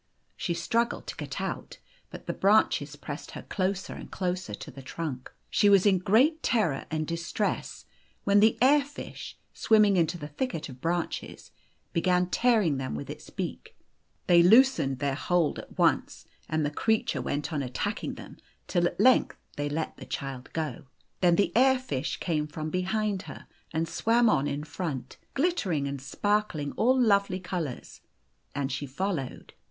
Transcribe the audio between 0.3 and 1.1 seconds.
She struggled